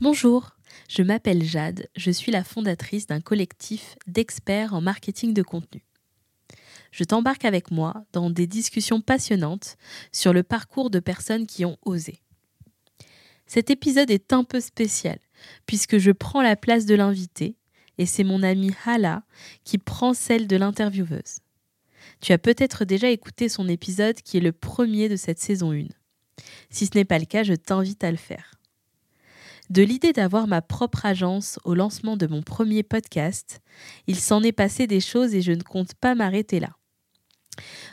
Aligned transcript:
Bonjour, 0.00 0.50
je 0.88 1.02
m'appelle 1.02 1.42
Jade, 1.42 1.88
je 1.96 2.12
suis 2.12 2.30
la 2.30 2.44
fondatrice 2.44 3.08
d'un 3.08 3.20
collectif 3.20 3.96
d'experts 4.06 4.72
en 4.72 4.80
marketing 4.80 5.34
de 5.34 5.42
contenu. 5.42 5.82
Je 6.92 7.02
t'embarque 7.02 7.44
avec 7.44 7.72
moi 7.72 8.04
dans 8.12 8.30
des 8.30 8.46
discussions 8.46 9.00
passionnantes 9.00 9.76
sur 10.12 10.32
le 10.32 10.44
parcours 10.44 10.90
de 10.90 11.00
personnes 11.00 11.48
qui 11.48 11.64
ont 11.64 11.78
osé. 11.84 12.20
Cet 13.46 13.70
épisode 13.70 14.12
est 14.12 14.32
un 14.32 14.44
peu 14.44 14.60
spécial 14.60 15.18
puisque 15.66 15.98
je 15.98 16.12
prends 16.12 16.42
la 16.42 16.54
place 16.54 16.86
de 16.86 16.94
l'invité 16.94 17.56
et 17.98 18.06
c'est 18.06 18.22
mon 18.22 18.44
amie 18.44 18.74
Hala 18.86 19.24
qui 19.64 19.78
prend 19.78 20.14
celle 20.14 20.46
de 20.46 20.56
l'intervieweuse. 20.56 21.40
Tu 22.20 22.32
as 22.32 22.38
peut-être 22.38 22.84
déjà 22.84 23.10
écouté 23.10 23.48
son 23.48 23.68
épisode 23.68 24.22
qui 24.22 24.36
est 24.36 24.40
le 24.40 24.52
premier 24.52 25.08
de 25.08 25.16
cette 25.16 25.40
saison 25.40 25.72
1. 25.72 25.86
Si 26.70 26.86
ce 26.86 26.92
n'est 26.94 27.04
pas 27.04 27.18
le 27.18 27.24
cas, 27.24 27.42
je 27.42 27.54
t'invite 27.54 28.04
à 28.04 28.12
le 28.12 28.16
faire. 28.16 28.57
De 29.70 29.82
l'idée 29.82 30.14
d'avoir 30.14 30.46
ma 30.46 30.62
propre 30.62 31.04
agence 31.04 31.58
au 31.64 31.74
lancement 31.74 32.16
de 32.16 32.26
mon 32.26 32.42
premier 32.42 32.82
podcast, 32.82 33.60
il 34.06 34.18
s'en 34.18 34.42
est 34.42 34.52
passé 34.52 34.86
des 34.86 35.00
choses 35.00 35.34
et 35.34 35.42
je 35.42 35.52
ne 35.52 35.62
compte 35.62 35.94
pas 35.94 36.14
m'arrêter 36.14 36.58
là. 36.58 36.70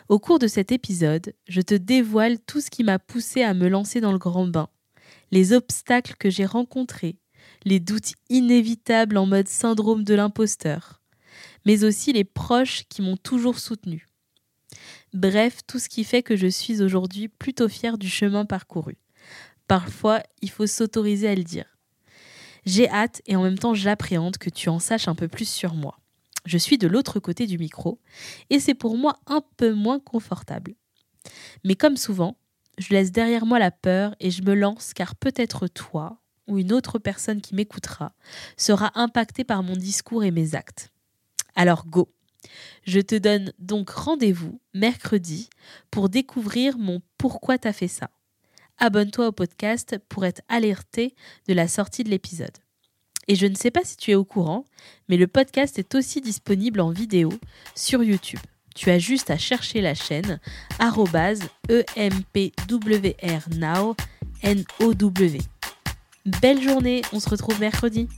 Au 0.07 0.19
cours 0.19 0.39
de 0.39 0.47
cet 0.47 0.71
épisode, 0.71 1.33
je 1.47 1.61
te 1.61 1.73
dévoile 1.73 2.39
tout 2.39 2.61
ce 2.61 2.69
qui 2.69 2.83
m'a 2.83 2.99
poussé 2.99 3.43
à 3.43 3.53
me 3.53 3.67
lancer 3.67 3.99
dans 3.99 4.13
le 4.13 4.17
grand 4.17 4.47
bain, 4.47 4.69
les 5.31 5.51
obstacles 5.51 6.15
que 6.17 6.29
j'ai 6.29 6.45
rencontrés, 6.45 7.17
les 7.65 7.81
doutes 7.81 8.13
inévitables 8.29 9.17
en 9.17 9.25
mode 9.25 9.49
syndrome 9.49 10.03
de 10.03 10.13
l'imposteur, 10.13 11.01
mais 11.65 11.83
aussi 11.83 12.13
les 12.13 12.23
proches 12.23 12.83
qui 12.87 13.01
m'ont 13.01 13.17
toujours 13.17 13.59
soutenu. 13.59 14.07
Bref, 15.13 15.59
tout 15.67 15.79
ce 15.79 15.89
qui 15.89 16.03
fait 16.03 16.23
que 16.23 16.35
je 16.37 16.47
suis 16.47 16.81
aujourd'hui 16.81 17.27
plutôt 17.27 17.67
fière 17.67 17.97
du 17.97 18.09
chemin 18.09 18.45
parcouru. 18.45 18.97
Parfois, 19.67 20.21
il 20.41 20.49
faut 20.49 20.67
s'autoriser 20.67 21.27
à 21.27 21.35
le 21.35 21.43
dire. 21.43 21.65
J'ai 22.65 22.89
hâte 22.89 23.21
et 23.25 23.35
en 23.35 23.43
même 23.43 23.59
temps 23.59 23.73
j'appréhende 23.73 24.37
que 24.37 24.49
tu 24.49 24.69
en 24.69 24.79
saches 24.79 25.07
un 25.07 25.15
peu 25.15 25.27
plus 25.27 25.47
sur 25.47 25.75
moi. 25.75 25.99
Je 26.45 26.57
suis 26.57 26.77
de 26.77 26.87
l'autre 26.87 27.19
côté 27.19 27.47
du 27.47 27.57
micro 27.57 27.99
et 28.49 28.59
c'est 28.59 28.73
pour 28.73 28.97
moi 28.97 29.17
un 29.27 29.41
peu 29.57 29.73
moins 29.73 29.99
confortable. 29.99 30.75
Mais 31.63 31.75
comme 31.75 31.97
souvent, 31.97 32.37
je 32.77 32.89
laisse 32.89 33.11
derrière 33.11 33.45
moi 33.45 33.59
la 33.59 33.71
peur 33.71 34.15
et 34.19 34.31
je 34.31 34.43
me 34.43 34.53
lance 34.53 34.93
car 34.93 35.15
peut-être 35.15 35.67
toi 35.67 36.21
ou 36.47 36.57
une 36.59 36.73
autre 36.73 36.99
personne 36.99 37.41
qui 37.41 37.55
m'écoutera 37.55 38.13
sera 38.57 38.91
impactée 38.99 39.43
par 39.43 39.63
mon 39.63 39.75
discours 39.75 40.23
et 40.23 40.31
mes 40.31 40.55
actes. 40.55 40.91
Alors 41.55 41.85
go 41.85 42.13
Je 42.83 42.99
te 42.99 43.15
donne 43.15 43.53
donc 43.59 43.89
rendez-vous 43.89 44.59
mercredi 44.73 45.49
pour 45.89 46.09
découvrir 46.09 46.77
mon 46.77 47.01
pourquoi 47.17 47.57
t'as 47.57 47.73
fait 47.73 47.87
ça. 47.87 48.09
Abonne-toi 48.77 49.27
au 49.27 49.31
podcast 49.31 49.97
pour 50.09 50.25
être 50.25 50.41
alerté 50.49 51.15
de 51.47 51.53
la 51.53 51.67
sortie 51.67 52.03
de 52.03 52.09
l'épisode. 52.09 52.57
Et 53.27 53.35
je 53.35 53.47
ne 53.47 53.55
sais 53.55 53.71
pas 53.71 53.83
si 53.83 53.97
tu 53.97 54.11
es 54.11 54.15
au 54.15 54.25
courant, 54.25 54.65
mais 55.09 55.17
le 55.17 55.27
podcast 55.27 55.79
est 55.79 55.95
aussi 55.95 56.21
disponible 56.21 56.79
en 56.79 56.91
vidéo 56.91 57.33
sur 57.73 58.03
YouTube. 58.03 58.39
Tu 58.75 58.91
as 58.91 58.99
juste 58.99 59.31
à 59.31 59.37
chercher 59.37 59.81
la 59.81 59.95
chaîne 59.95 60.39
empwrnow. 60.79 61.45
Belle 66.41 66.61
journée, 66.61 67.01
on 67.13 67.19
se 67.19 67.29
retrouve 67.29 67.59
mercredi. 67.59 68.09